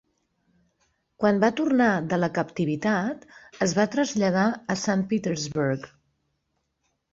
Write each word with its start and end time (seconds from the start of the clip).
Quan 1.23 1.41
va 1.43 1.49
tornar 1.59 1.89
de 2.13 2.19
la 2.21 2.29
captivitat, 2.39 3.29
es 3.67 3.77
va 3.81 3.87
traslladar 3.99 4.49
a 4.77 4.81
Sant 4.87 5.07
Petersburg. 5.15 5.89